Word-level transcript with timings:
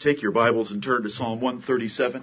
Take 0.00 0.22
your 0.22 0.32
Bibles 0.32 0.70
and 0.70 0.82
turn 0.82 1.02
to 1.02 1.10
Psalm 1.10 1.42
137. 1.42 2.22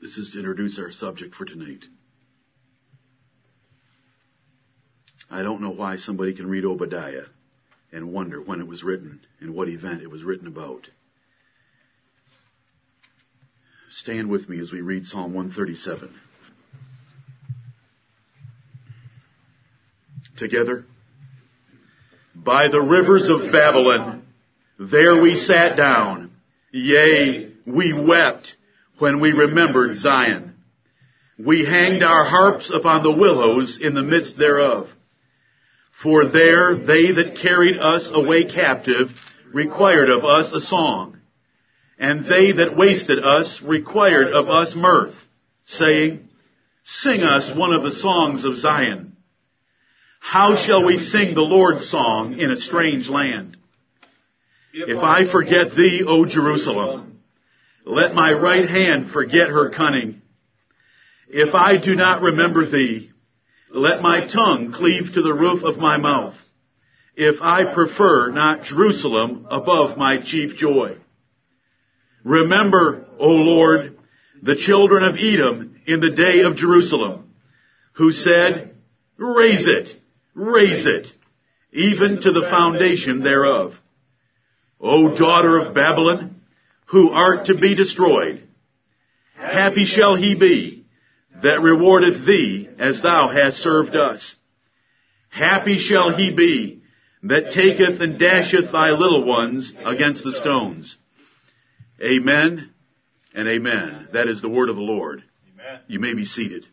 This 0.00 0.16
is 0.16 0.30
to 0.32 0.38
introduce 0.38 0.78
our 0.78 0.92
subject 0.92 1.34
for 1.34 1.44
tonight. 1.44 1.84
I 5.30 5.42
don't 5.42 5.60
know 5.60 5.68
why 5.68 5.96
somebody 5.96 6.32
can 6.32 6.48
read 6.48 6.64
Obadiah 6.64 7.26
and 7.92 8.14
wonder 8.14 8.40
when 8.40 8.60
it 8.60 8.66
was 8.66 8.82
written 8.82 9.20
and 9.38 9.54
what 9.54 9.68
event 9.68 10.00
it 10.00 10.10
was 10.10 10.22
written 10.22 10.46
about. 10.46 10.86
Stand 13.90 14.30
with 14.30 14.48
me 14.48 14.58
as 14.58 14.72
we 14.72 14.80
read 14.80 15.04
Psalm 15.04 15.34
137. 15.34 16.14
Together. 20.38 20.86
By 22.44 22.68
the 22.68 22.80
rivers 22.80 23.28
of 23.28 23.52
Babylon, 23.52 24.22
there 24.78 25.20
we 25.20 25.36
sat 25.36 25.76
down. 25.76 26.30
Yea, 26.72 27.52
we 27.66 27.92
wept 27.92 28.56
when 28.98 29.20
we 29.20 29.32
remembered 29.32 29.96
Zion. 29.96 30.54
We 31.38 31.66
hanged 31.66 32.02
our 32.02 32.24
harps 32.24 32.70
upon 32.70 33.02
the 33.02 33.12
willows 33.12 33.78
in 33.80 33.94
the 33.94 34.02
midst 34.02 34.38
thereof. 34.38 34.88
For 36.02 36.26
there 36.26 36.76
they 36.76 37.12
that 37.12 37.38
carried 37.42 37.78
us 37.78 38.10
away 38.12 38.44
captive 38.44 39.08
required 39.52 40.08
of 40.08 40.24
us 40.24 40.50
a 40.52 40.60
song. 40.60 41.18
And 41.98 42.24
they 42.24 42.52
that 42.52 42.74
wasted 42.74 43.22
us 43.22 43.60
required 43.62 44.32
of 44.32 44.48
us 44.48 44.74
mirth, 44.74 45.14
saying, 45.66 46.26
Sing 46.84 47.20
us 47.20 47.54
one 47.54 47.74
of 47.74 47.82
the 47.82 47.92
songs 47.92 48.46
of 48.46 48.56
Zion. 48.56 49.09
How 50.20 50.54
shall 50.54 50.84
we 50.84 50.98
sing 50.98 51.34
the 51.34 51.40
Lord's 51.40 51.90
song 51.90 52.38
in 52.38 52.52
a 52.52 52.56
strange 52.56 53.08
land? 53.08 53.56
If 54.72 55.02
I 55.02 55.30
forget 55.30 55.74
thee, 55.74 56.04
O 56.06 56.24
Jerusalem, 56.24 57.20
let 57.84 58.14
my 58.14 58.32
right 58.32 58.68
hand 58.68 59.10
forget 59.10 59.48
her 59.48 59.70
cunning. 59.70 60.22
If 61.28 61.54
I 61.54 61.78
do 61.78 61.96
not 61.96 62.22
remember 62.22 62.70
thee, 62.70 63.10
let 63.72 64.02
my 64.02 64.26
tongue 64.26 64.72
cleave 64.72 65.14
to 65.14 65.22
the 65.22 65.34
roof 65.34 65.64
of 65.64 65.78
my 65.78 65.96
mouth. 65.96 66.34
If 67.16 67.40
I 67.42 67.72
prefer 67.72 68.30
not 68.30 68.62
Jerusalem 68.62 69.46
above 69.50 69.98
my 69.98 70.18
chief 70.18 70.56
joy. 70.56 70.96
Remember, 72.24 73.06
O 73.18 73.28
Lord, 73.28 73.98
the 74.42 74.56
children 74.56 75.02
of 75.02 75.16
Edom 75.16 75.80
in 75.86 76.00
the 76.00 76.12
day 76.12 76.42
of 76.42 76.56
Jerusalem, 76.56 77.32
who 77.92 78.12
said, 78.12 78.76
Rase 79.16 79.66
it, 79.66 80.00
rase 80.40 80.86
it, 80.86 81.06
even 81.72 82.20
to 82.22 82.32
the 82.32 82.46
foundation 82.50 83.22
thereof. 83.22 83.74
O 84.80 85.16
daughter 85.16 85.58
of 85.58 85.74
Babylon, 85.74 86.40
who 86.86 87.10
art 87.10 87.46
to 87.46 87.54
be 87.54 87.74
destroyed, 87.74 88.48
happy 89.34 89.84
shall 89.84 90.16
he 90.16 90.34
be 90.34 90.84
that 91.42 91.60
rewardeth 91.60 92.26
thee 92.26 92.68
as 92.78 93.02
thou 93.02 93.28
hast 93.28 93.58
served 93.58 93.94
us. 93.94 94.36
Happy 95.28 95.78
shall 95.78 96.16
he 96.16 96.32
be 96.32 96.82
that 97.22 97.52
taketh 97.52 98.00
and 98.00 98.18
dasheth 98.18 98.72
thy 98.72 98.90
little 98.90 99.24
ones 99.24 99.72
against 99.84 100.24
the 100.24 100.32
stones. 100.32 100.96
Amen 102.02 102.70
and 103.34 103.46
amen. 103.46 104.08
That 104.12 104.28
is 104.28 104.40
the 104.40 104.48
word 104.48 104.70
of 104.70 104.76
the 104.76 104.82
Lord. 104.82 105.22
You 105.86 106.00
may 106.00 106.14
be 106.14 106.24
seated. 106.24 106.66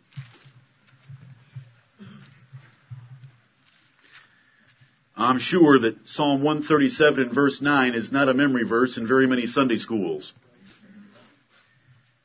I'm 5.18 5.40
sure 5.40 5.80
that 5.80 6.08
Psalm 6.08 6.44
137 6.44 7.24
and 7.24 7.34
verse 7.34 7.60
9 7.60 7.96
is 7.96 8.12
not 8.12 8.30
a 8.30 8.36
memory 8.36 8.64
verse 8.64 8.98
in 8.98 9.08
very 9.08 9.26
many 9.26 9.48
Sunday 9.48 9.78
schools. 9.78 10.32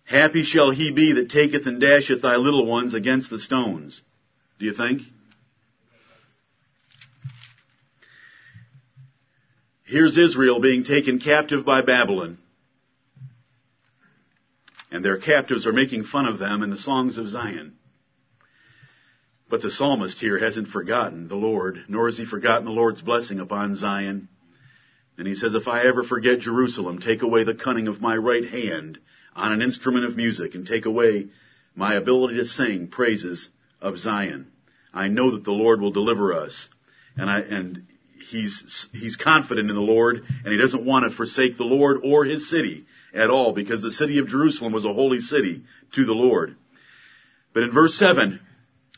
Happy 0.04 0.44
shall 0.44 0.70
he 0.70 0.92
be 0.92 1.14
that 1.14 1.30
taketh 1.30 1.66
and 1.66 1.80
dasheth 1.80 2.20
thy 2.20 2.36
little 2.36 2.66
ones 2.66 2.92
against 2.92 3.30
the 3.30 3.38
stones. 3.38 4.02
Do 4.58 4.66
you 4.66 4.74
think? 4.74 5.00
Here's 9.84 10.18
Israel 10.18 10.60
being 10.60 10.84
taken 10.84 11.18
captive 11.18 11.64
by 11.64 11.80
Babylon. 11.80 12.36
And 14.90 15.02
their 15.02 15.16
captives 15.16 15.66
are 15.66 15.72
making 15.72 16.04
fun 16.04 16.26
of 16.26 16.38
them 16.38 16.62
in 16.62 16.68
the 16.68 16.78
songs 16.78 17.16
of 17.16 17.28
Zion. 17.28 17.78
But 19.52 19.60
the 19.60 19.70
psalmist 19.70 20.18
here 20.18 20.38
hasn't 20.38 20.68
forgotten 20.68 21.28
the 21.28 21.36
Lord, 21.36 21.84
nor 21.86 22.06
has 22.06 22.16
he 22.16 22.24
forgotten 22.24 22.64
the 22.64 22.70
Lord's 22.70 23.02
blessing 23.02 23.38
upon 23.38 23.76
Zion. 23.76 24.28
And 25.18 25.28
he 25.28 25.34
says, 25.34 25.54
if 25.54 25.68
I 25.68 25.82
ever 25.82 26.04
forget 26.04 26.38
Jerusalem, 26.38 27.00
take 27.00 27.20
away 27.20 27.44
the 27.44 27.52
cunning 27.52 27.86
of 27.86 28.00
my 28.00 28.16
right 28.16 28.48
hand 28.48 28.96
on 29.36 29.52
an 29.52 29.60
instrument 29.60 30.06
of 30.06 30.16
music 30.16 30.54
and 30.54 30.66
take 30.66 30.86
away 30.86 31.26
my 31.74 31.96
ability 31.96 32.36
to 32.36 32.46
sing 32.46 32.88
praises 32.88 33.50
of 33.82 33.98
Zion. 33.98 34.50
I 34.94 35.08
know 35.08 35.32
that 35.32 35.44
the 35.44 35.52
Lord 35.52 35.82
will 35.82 35.92
deliver 35.92 36.32
us. 36.32 36.70
And 37.18 37.28
I, 37.28 37.40
and 37.40 37.88
he's, 38.30 38.88
he's 38.92 39.16
confident 39.16 39.68
in 39.68 39.76
the 39.76 39.82
Lord 39.82 40.22
and 40.26 40.50
he 40.50 40.56
doesn't 40.56 40.86
want 40.86 41.10
to 41.10 41.14
forsake 41.14 41.58
the 41.58 41.64
Lord 41.64 42.00
or 42.04 42.24
his 42.24 42.48
city 42.48 42.86
at 43.12 43.28
all 43.28 43.52
because 43.52 43.82
the 43.82 43.92
city 43.92 44.18
of 44.18 44.28
Jerusalem 44.28 44.72
was 44.72 44.86
a 44.86 44.94
holy 44.94 45.20
city 45.20 45.64
to 45.94 46.06
the 46.06 46.14
Lord. 46.14 46.56
But 47.52 47.64
in 47.64 47.72
verse 47.72 47.98
7, 47.98 48.40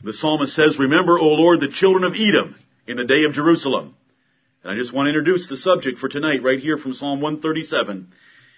the 0.03 0.13
psalmist 0.13 0.53
says, 0.53 0.77
Remember, 0.77 1.17
O 1.17 1.27
Lord, 1.27 1.61
the 1.61 1.69
children 1.69 2.03
of 2.03 2.15
Edom 2.15 2.55
in 2.87 2.97
the 2.97 3.05
day 3.05 3.23
of 3.23 3.33
Jerusalem. 3.33 3.95
And 4.63 4.73
I 4.73 4.75
just 4.75 4.93
want 4.93 5.05
to 5.05 5.09
introduce 5.09 5.47
the 5.47 5.57
subject 5.57 5.99
for 5.99 6.09
tonight 6.09 6.43
right 6.43 6.59
here 6.59 6.77
from 6.77 6.93
Psalm 6.93 7.21
137. 7.21 8.11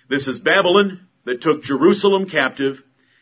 This 0.10 0.28
is 0.28 0.40
Babylon 0.40 1.08
that 1.26 1.42
took 1.42 1.64
Jerusalem 1.64 2.30
captive, 2.30 2.78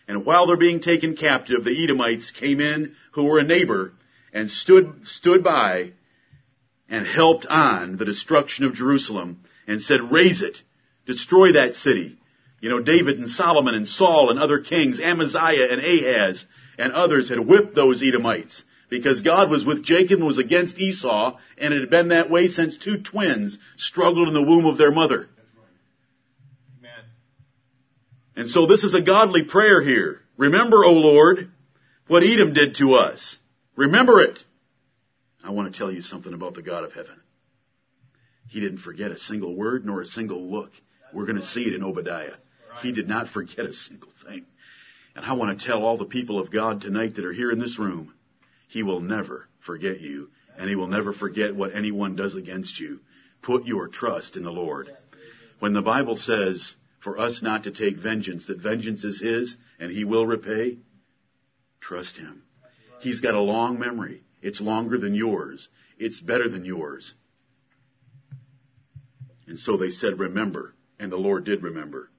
and 0.08 0.26
while 0.26 0.48
they're 0.48 0.56
being 0.56 0.82
taken 0.82 1.16
captive, 1.16 1.64
the 1.64 1.84
Edomites 1.84 2.32
came 2.32 2.62
in 2.62 2.96
who 3.14 3.26
were 3.26 3.40
a 3.40 3.44
neighbor 3.44 3.94
and 4.34 4.50
stood, 4.50 5.06
stood 5.06 5.44
by 5.44 5.94
and 6.88 7.08
helped 7.08 7.48
on 7.48 7.98
the 7.98 8.06
destruction 8.06 8.66
of 8.66 8.76
Jerusalem 8.76 9.44
and 9.68 9.82
said, 9.82 10.12
raze 10.12 10.42
it, 10.42 10.58
destroy 11.08 11.54
that 11.54 11.74
city. 11.76 12.18
You 12.62 12.70
know, 12.70 12.80
David 12.80 13.18
and 13.18 13.30
Solomon 13.30 13.74
and 13.74 13.88
Saul 13.88 14.30
and 14.30 14.40
other 14.40 14.60
kings, 14.60 15.00
Amaziah 15.00 15.68
and 15.72 15.82
Ahaz 15.82 16.46
and 16.78 16.94
others 16.94 17.30
had 17.30 17.40
whipped 17.40 17.76
those 17.76 18.02
Edomites 18.04 18.64
because 18.90 19.22
God 19.22 19.50
was 19.50 19.66
with 19.66 19.84
Jacob 19.84 20.20
and 20.20 20.28
was 20.28 20.38
against 20.38 20.78
Esau 20.78 21.38
and 21.58 21.74
it 21.74 21.82
had 21.82 21.90
been 21.90 22.10
that 22.10 22.30
way 22.30 22.48
since 22.48 22.78
two 22.78 23.02
twins 23.02 23.58
struggled 23.78 24.28
in 24.28 24.34
the 24.34 24.42
womb 24.42 24.66
of 24.66 24.78
their 24.78 24.92
mother. 24.92 25.28
Amen. 26.80 27.04
And 28.36 28.50
so 28.50 28.68
this 28.68 28.84
is 28.84 28.94
a 28.94 29.02
godly 29.02 29.44
prayer 29.44 29.82
here. 29.82 30.22
Remember, 30.38 30.84
O 30.84 30.92
Lord, 30.92 31.52
what 32.08 32.24
Edom 32.24 32.54
did 32.54 32.76
to 32.76 32.96
us. 32.96 33.40
Remember 33.76 34.22
it. 34.22 34.38
I 35.44 35.52
want 35.52 35.72
to 35.72 35.78
tell 35.78 35.92
you 35.92 36.02
something 36.02 36.34
about 36.34 36.56
the 36.56 36.62
God 36.62 36.84
of 36.84 36.94
heaven. 36.94 37.22
He 38.48 38.60
didn't 38.60 38.80
forget 38.80 39.12
a 39.12 39.18
single 39.18 39.56
word 39.56 39.86
nor 39.86 40.02
a 40.02 40.06
single 40.06 40.52
look. 40.52 40.72
We're 41.14 41.26
going 41.26 41.42
to 41.42 41.46
see 41.46 41.64
it 41.64 41.74
in 41.74 41.84
Obadiah. 41.84 42.36
He 42.82 42.92
did 42.92 43.08
not 43.08 43.30
forget 43.30 43.66
a 43.66 43.74
single 43.74 44.10
thing. 44.28 44.46
And 45.16 45.26
I 45.26 45.34
want 45.34 45.58
to 45.58 45.66
tell 45.66 45.84
all 45.84 45.98
the 45.98 46.06
people 46.06 46.40
of 46.40 46.52
God 46.52 46.82
tonight 46.82 47.16
that 47.16 47.26
are 47.26 47.34
here 47.34 47.52
in 47.52 47.60
this 47.60 47.80
room, 47.80 48.14
He 48.68 48.84
will 48.84 49.00
never 49.00 49.48
forget 49.66 50.02
you, 50.02 50.30
and 50.58 50.70
He 50.70 50.76
will 50.76 50.88
never 50.88 51.14
forget 51.14 51.56
what 51.56 51.76
anyone 51.76 52.16
does 52.16 52.36
against 52.36 52.80
you. 52.80 53.00
Put 53.42 53.66
your 53.66 53.88
trust 53.88 54.36
in 54.36 54.44
the 54.44 54.52
Lord. 54.52 54.90
When 55.60 55.74
the 55.74 55.82
Bible 55.82 56.18
says 56.18 56.76
for 57.00 57.18
us 57.18 57.42
not 57.42 57.64
to 57.64 57.72
take 57.72 57.98
vengeance, 57.98 58.48
that 58.48 58.60
vengeance 58.60 59.04
is 59.04 59.22
His 59.22 59.56
and 59.80 59.92
He 59.92 60.04
will 60.04 60.26
repay, 60.26 60.80
trust 61.80 62.18
Him. 62.18 62.44
He's 63.00 63.22
got 63.22 63.36
a 63.36 63.40
long 63.40 63.80
memory. 63.80 64.24
It's 64.42 64.60
longer 64.60 64.98
than 64.98 65.14
yours. 65.14 65.70
It's 65.98 66.20
better 66.20 66.50
than 66.50 66.66
yours. 66.66 67.14
And 69.48 69.60
so 69.60 69.78
they 69.78 69.92
said, 69.92 70.20
remember. 70.20 70.74
And 71.00 71.12
the 71.12 71.18
Lord 71.18 71.46
did 71.46 71.62
remember. 71.62 72.10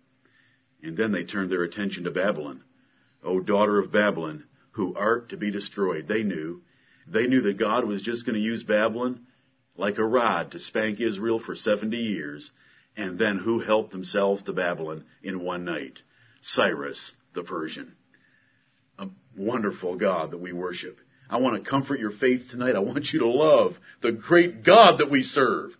And 0.83 0.97
then 0.97 1.13
they 1.13 1.25
turned 1.25 1.51
their 1.51 1.65
attention 1.65 2.05
to 2.05 2.11
Babylon. 2.11 2.63
O 3.27 3.41
daughter 3.41 3.79
of 3.79 3.93
Babylon, 3.93 4.45
who 4.73 4.95
art 4.95 5.31
to 5.31 5.37
be 5.37 5.51
destroyed. 5.51 6.07
They 6.09 6.23
knew. 6.23 6.63
They 7.07 7.27
knew 7.27 7.43
that 7.43 7.59
God 7.59 7.85
was 7.85 8.03
just 8.03 8.25
going 8.25 8.37
to 8.37 8.41
use 8.41 8.63
Babylon 8.63 9.27
like 9.77 9.99
a 9.99 10.05
rod 10.05 10.53
to 10.53 10.59
spank 10.59 11.01
Israel 11.01 11.39
for 11.39 11.55
70 11.55 11.97
years. 11.97 12.51
And 12.97 13.19
then 13.19 13.39
who 13.39 13.61
helped 13.61 13.93
themselves 13.93 14.43
to 14.45 14.53
Babylon 14.53 15.05
in 15.23 15.41
one 15.45 15.65
night? 15.65 15.99
Cyrus 16.43 17.13
the 17.35 17.43
Persian. 17.43 17.95
A 18.99 19.09
wonderful 19.37 19.97
God 19.97 20.31
that 20.31 20.41
we 20.41 20.53
worship. 20.53 20.99
I 21.29 21.39
want 21.39 21.63
to 21.63 21.69
comfort 21.69 22.01
your 22.01 22.13
faith 22.13 22.51
tonight. 22.51 22.77
I 22.77 22.81
want 22.81 23.13
you 23.13 23.21
to 23.21 23.29
love 23.29 23.77
the 24.01 24.13
great 24.13 24.65
God 24.65 24.99
that 24.99 25.11
we 25.11 25.23
serve. 25.23 25.73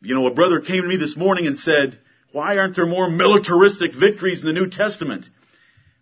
You 0.00 0.14
know, 0.14 0.26
a 0.26 0.34
brother 0.34 0.60
came 0.60 0.82
to 0.82 0.88
me 0.88 0.96
this 0.96 1.16
morning 1.16 1.46
and 1.46 1.56
said, 1.56 1.98
why 2.32 2.58
aren't 2.58 2.76
there 2.76 2.86
more 2.86 3.08
militaristic 3.08 3.94
victories 3.94 4.40
in 4.40 4.46
the 4.46 4.52
New 4.52 4.68
Testament? 4.68 5.26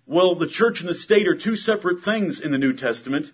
Well, 0.07 0.35
the 0.37 0.49
church 0.49 0.81
and 0.81 0.89
the 0.89 0.95
state 0.95 1.29
are 1.29 1.37
two 1.37 1.57
separate 1.57 2.05
things 2.05 2.41
in 2.41 2.53
the 2.53 2.59
New 2.59 2.75
Testament, 2.75 3.27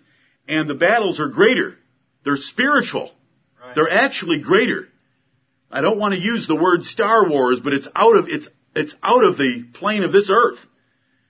and 0.47 0.69
the 0.69 0.75
battles 0.75 1.19
are 1.19 1.27
greater. 1.27 1.75
They're 2.23 2.37
spiritual. 2.37 3.11
Right. 3.61 3.75
They're 3.75 3.91
actually 3.91 4.41
greater. 4.41 4.87
I 5.69 5.81
don't 5.81 5.99
want 5.99 6.13
to 6.13 6.19
use 6.19 6.47
the 6.47 6.55
word 6.55 6.83
Star 6.83 7.27
Wars, 7.27 7.59
but 7.63 7.73
it's 7.73 7.87
out 7.95 8.15
of, 8.15 8.27
it's, 8.27 8.47
it's 8.75 8.95
out 9.03 9.23
of 9.23 9.37
the 9.37 9.65
plane 9.73 10.03
of 10.03 10.11
this 10.11 10.29
earth. 10.29 10.59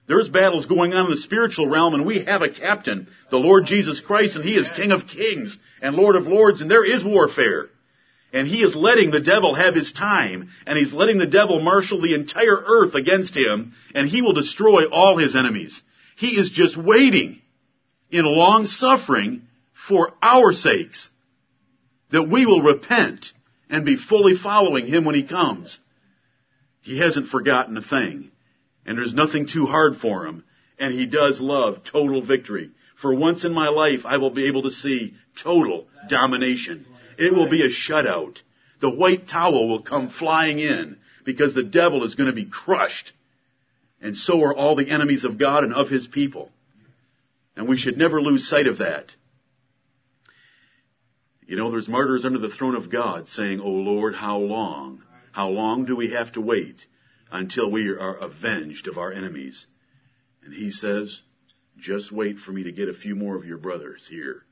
There's 0.07 0.29
battles 0.29 0.65
going 0.65 0.93
on 0.93 1.05
in 1.05 1.11
the 1.11 1.17
spiritual 1.17 1.69
realm 1.69 1.93
and 1.93 2.05
we 2.05 2.25
have 2.25 2.41
a 2.41 2.49
captain, 2.49 3.07
the 3.29 3.37
Lord 3.37 3.65
Jesus 3.65 4.01
Christ, 4.01 4.35
and 4.35 4.43
He 4.43 4.55
is 4.55 4.69
King 4.75 4.91
of 4.91 5.07
Kings 5.07 5.57
and 5.81 5.95
Lord 5.95 6.15
of 6.15 6.27
Lords, 6.27 6.61
and 6.61 6.69
there 6.69 6.85
is 6.85 7.03
warfare. 7.03 7.69
And 8.33 8.47
He 8.47 8.61
is 8.61 8.75
letting 8.75 9.11
the 9.11 9.19
devil 9.19 9.55
have 9.55 9.75
his 9.75 9.91
time, 9.91 10.49
and 10.65 10.77
He's 10.77 10.93
letting 10.93 11.17
the 11.17 11.27
devil 11.27 11.59
marshal 11.59 12.01
the 12.01 12.15
entire 12.15 12.63
earth 12.65 12.95
against 12.95 13.35
Him, 13.35 13.73
and 13.93 14.07
He 14.07 14.21
will 14.21 14.33
destroy 14.33 14.85
all 14.85 15.17
His 15.17 15.35
enemies. 15.35 15.81
He 16.15 16.39
is 16.39 16.49
just 16.49 16.77
waiting 16.77 17.41
in 18.09 18.25
long 18.25 18.65
suffering 18.65 19.43
for 19.87 20.13
our 20.21 20.53
sakes 20.53 21.09
that 22.11 22.29
we 22.29 22.45
will 22.45 22.61
repent 22.61 23.27
and 23.69 23.85
be 23.85 23.95
fully 23.97 24.37
following 24.37 24.85
Him 24.85 25.05
when 25.05 25.15
He 25.15 25.23
comes. 25.23 25.79
He 26.81 26.99
hasn't 26.99 27.29
forgotten 27.29 27.77
a 27.77 27.81
thing. 27.81 28.31
And 28.85 28.97
there's 28.97 29.13
nothing 29.13 29.47
too 29.47 29.65
hard 29.65 29.97
for 29.97 30.25
Him. 30.25 30.43
And 30.79 30.93
He 30.93 31.05
does 31.05 31.39
love 31.39 31.83
total 31.89 32.25
victory. 32.25 32.71
For 33.01 33.13
once 33.13 33.45
in 33.45 33.53
my 33.53 33.69
life, 33.69 34.01
I 34.05 34.17
will 34.17 34.29
be 34.29 34.47
able 34.47 34.63
to 34.63 34.71
see 34.71 35.15
total 35.43 35.87
domination. 36.09 36.85
It 37.17 37.33
will 37.33 37.49
be 37.49 37.63
a 37.63 37.69
shutout. 37.69 38.37
The 38.79 38.89
white 38.89 39.27
towel 39.27 39.67
will 39.67 39.83
come 39.83 40.09
flying 40.09 40.59
in 40.59 40.97
because 41.25 41.53
the 41.53 41.63
devil 41.63 42.03
is 42.03 42.15
going 42.15 42.29
to 42.29 42.35
be 42.35 42.45
crushed. 42.45 43.13
And 44.01 44.17
so 44.17 44.41
are 44.43 44.55
all 44.55 44.75
the 44.75 44.89
enemies 44.89 45.23
of 45.23 45.37
God 45.37 45.63
and 45.63 45.73
of 45.73 45.89
His 45.89 46.07
people. 46.07 46.51
And 47.55 47.67
we 47.67 47.77
should 47.77 47.97
never 47.97 48.21
lose 48.21 48.49
sight 48.49 48.67
of 48.67 48.79
that. 48.79 49.05
You 51.45 51.57
know, 51.57 51.69
there's 51.69 51.87
martyrs 51.87 52.25
under 52.25 52.39
the 52.39 52.49
throne 52.49 52.75
of 52.75 52.89
God 52.89 53.27
saying, 53.27 53.59
Oh 53.59 53.69
Lord, 53.69 54.15
how 54.15 54.37
long? 54.37 55.03
How 55.31 55.49
long 55.49 55.85
do 55.85 55.95
we 55.95 56.11
have 56.11 56.31
to 56.33 56.41
wait 56.41 56.77
until 57.31 57.69
we 57.69 57.89
are 57.89 58.15
avenged 58.15 58.87
of 58.87 58.97
our 58.97 59.11
enemies? 59.11 59.65
And 60.43 60.53
he 60.53 60.71
says, 60.71 61.21
just 61.79 62.11
wait 62.11 62.37
for 62.39 62.51
me 62.51 62.63
to 62.63 62.71
get 62.71 62.89
a 62.89 62.93
few 62.93 63.15
more 63.15 63.35
of 63.35 63.45
your 63.45 63.57
brothers 63.57 64.07
here, 64.09 64.43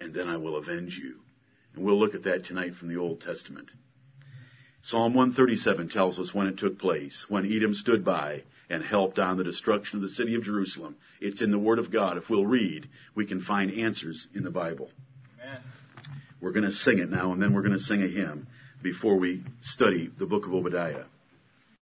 and 0.00 0.14
then 0.14 0.28
I 0.28 0.36
will 0.36 0.56
avenge 0.56 0.98
you. 1.02 1.16
And 1.74 1.84
we'll 1.84 1.98
look 1.98 2.14
at 2.14 2.24
that 2.24 2.44
tonight 2.44 2.74
from 2.76 2.88
the 2.88 2.96
Old 2.96 3.20
Testament. 3.20 3.68
Psalm 4.82 5.14
137 5.14 5.90
tells 5.90 6.18
us 6.18 6.32
when 6.32 6.46
it 6.46 6.58
took 6.58 6.78
place, 6.78 7.26
when 7.28 7.50
Edom 7.50 7.74
stood 7.74 8.04
by 8.04 8.42
and 8.70 8.82
helped 8.82 9.18
on 9.18 9.36
the 9.36 9.44
destruction 9.44 9.98
of 9.98 10.02
the 10.02 10.08
city 10.08 10.34
of 10.36 10.44
Jerusalem. 10.44 10.96
It's 11.20 11.42
in 11.42 11.50
the 11.50 11.58
Word 11.58 11.78
of 11.78 11.92
God. 11.92 12.16
If 12.16 12.30
we'll 12.30 12.46
read, 12.46 12.88
we 13.14 13.26
can 13.26 13.42
find 13.42 13.70
answers 13.70 14.26
in 14.34 14.42
the 14.42 14.50
Bible. 14.50 14.90
Amen. 15.42 15.60
We're 16.40 16.52
going 16.52 16.64
to 16.64 16.72
sing 16.72 16.98
it 16.98 17.10
now, 17.10 17.32
and 17.32 17.42
then 17.42 17.52
we're 17.52 17.62
going 17.62 17.76
to 17.76 17.78
sing 17.78 18.02
a 18.02 18.06
hymn 18.06 18.46
before 18.82 19.16
we 19.16 19.42
study 19.60 20.10
the 20.18 20.26
book 20.26 20.46
of 20.46 20.54
Obadiah. 20.54 21.04